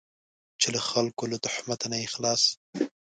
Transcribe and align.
چې 0.59 0.67
له 0.75 0.81
خلکو 0.89 1.23
له 1.31 1.37
تهمته 1.45 1.85
نه 1.91 1.97
یې 2.01 2.07
خلاص. 2.13 2.43